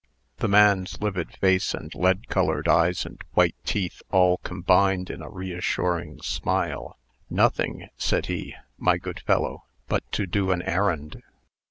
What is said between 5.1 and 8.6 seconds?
in a reassuring smile. "Nothing," said he,